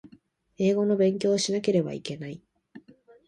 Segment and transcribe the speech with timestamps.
[0.57, 2.41] 英語の勉強をしなければいけない